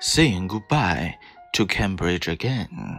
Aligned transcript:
saying 0.00 0.48
goodbye 0.48 1.14
to 1.52 1.66
Cambridge 1.66 2.26
again. 2.26 2.98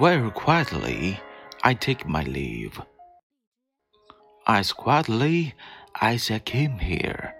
Very 0.00 0.30
quietly, 0.30 1.20
I 1.62 1.74
take 1.74 2.08
my 2.08 2.22
leave. 2.22 2.80
As 4.46 4.72
quietly 4.72 5.54
as 6.00 6.30
I 6.30 6.38
came 6.38 6.78
here. 6.78 7.34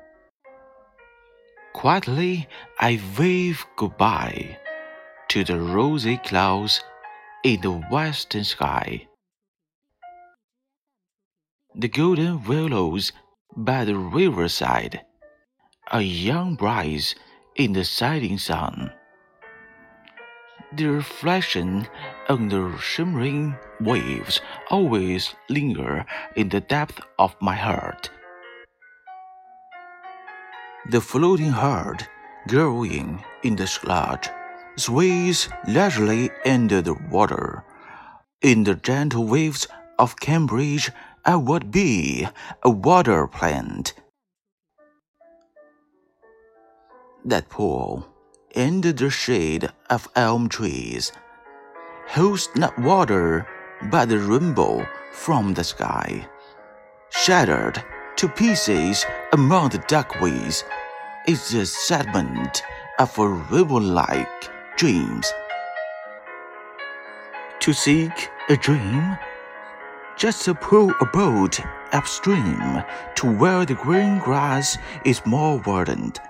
Quietly, 1.72 2.46
I 2.78 3.00
wave 3.18 3.64
goodbye 3.76 4.58
to 5.28 5.44
the 5.44 5.60
rosy 5.60 6.16
clouds 6.16 6.80
in 7.44 7.60
the 7.60 7.72
western 7.90 8.44
sky. 8.44 9.06
The 11.74 11.88
golden 11.88 12.44
willows 12.44 13.12
by 13.56 13.84
the 13.84 13.96
riverside, 13.96 15.02
a 15.92 16.00
young 16.00 16.54
bride 16.54 17.14
in 17.56 17.74
the 17.74 17.84
setting 17.84 18.38
sun. 18.38 18.90
The 20.72 20.86
reflection 20.86 21.86
on 22.28 22.48
the 22.48 22.76
shimmering 22.78 23.56
waves 23.80 24.40
always 24.70 25.34
linger 25.48 26.04
in 26.36 26.48
the 26.48 26.60
depth 26.60 27.00
of 27.18 27.36
my 27.40 27.54
heart. 27.54 28.10
The 30.90 31.00
floating 31.00 31.50
heart 31.52 32.08
growing 32.48 33.22
in 33.42 33.56
the 33.56 33.66
sludge 33.66 34.28
sways 34.78 35.48
leisurely 35.66 36.30
under 36.46 36.80
the 36.80 36.94
water. 37.10 37.64
In 38.40 38.64
the 38.64 38.74
gentle 38.74 39.24
waves 39.24 39.66
of 39.98 40.18
Cambridge, 40.20 40.90
I 41.24 41.36
would 41.36 41.70
be 41.70 42.26
a 42.62 42.70
water 42.70 43.26
plant. 43.26 43.94
That 47.24 47.48
pool, 47.48 48.06
under 48.54 48.92
the 48.92 49.10
shade 49.10 49.68
of 49.90 50.08
elm 50.14 50.48
trees, 50.48 51.12
holds 52.06 52.48
not 52.54 52.78
water 52.78 53.46
but 53.90 54.08
the 54.08 54.18
rainbow 54.18 54.86
from 55.12 55.54
the 55.54 55.64
sky, 55.64 56.26
shattered 57.10 57.82
to 58.16 58.28
pieces 58.28 59.04
among 59.32 59.70
the 59.70 59.78
duckweeds, 59.78 60.64
is 61.26 61.50
the 61.50 61.66
sediment 61.66 62.62
of 62.98 63.16
a 63.18 63.28
river-like 63.28 64.57
dreams. 64.78 65.34
To 67.58 67.72
seek 67.72 68.30
a 68.48 68.56
dream? 68.56 69.18
Just 70.16 70.46
pull 70.60 70.92
a 71.00 71.06
boat 71.06 71.58
upstream 71.92 72.84
to 73.16 73.26
where 73.26 73.66
the 73.66 73.74
green 73.74 74.20
grass 74.20 74.78
is 75.04 75.26
more 75.26 75.58
verdant. 75.58 76.20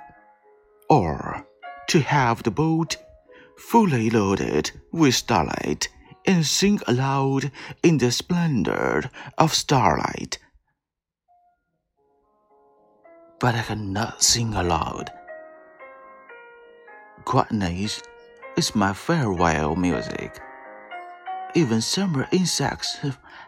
Or 0.88 1.46
to 1.88 2.00
have 2.00 2.42
the 2.42 2.50
boat 2.50 2.96
fully 3.58 4.08
loaded 4.08 4.70
with 4.92 5.14
starlight 5.14 5.90
and 6.24 6.44
sing 6.46 6.80
aloud 6.86 7.52
in 7.82 7.98
the 7.98 8.10
splendor 8.10 9.10
of 9.36 9.52
starlight. 9.52 10.38
But 13.40 13.54
I 13.54 13.62
cannot 13.62 14.22
sing 14.22 14.54
aloud. 14.54 15.12
Quietness 17.26 18.00
is 18.58 18.74
my 18.74 18.92
farewell 18.92 19.76
music. 19.76 20.40
Even 21.54 21.80
summer 21.80 22.26
insects 22.32 22.98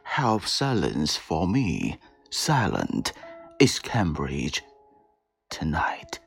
have 0.04 0.46
silence 0.46 1.16
for 1.16 1.48
me. 1.48 1.98
Silent 2.30 3.12
is 3.58 3.80
Cambridge 3.80 4.62
tonight. 5.48 6.20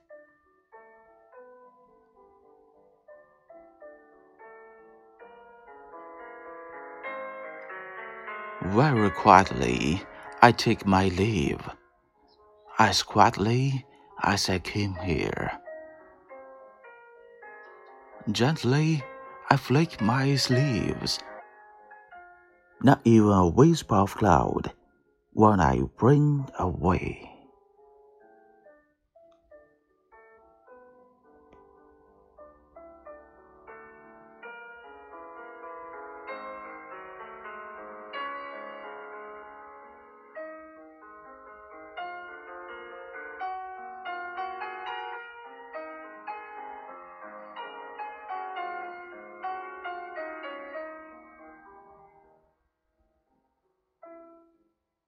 Very 8.63 9.11
quietly, 9.11 10.01
I 10.41 10.51
take 10.51 10.85
my 10.85 11.07
leave. 11.07 11.61
As 12.77 13.01
quietly 13.01 13.85
as 14.21 14.49
I 14.49 14.59
came 14.59 14.95
here. 14.95 15.62
Gently, 18.31 19.03
I 19.51 19.57
flick 19.57 19.99
my 19.99 20.35
sleeves. 20.35 21.19
Not 22.81 23.01
even 23.03 23.29
a 23.29 23.47
wisp 23.47 23.91
of 23.91 24.15
cloud 24.15 24.71
when 25.33 25.59
I 25.59 25.81
bring 25.97 26.47
away. 26.57 27.32